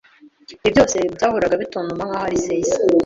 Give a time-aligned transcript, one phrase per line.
[0.61, 2.71] Ibi byose byahoraga bitontoma nkaho ari seis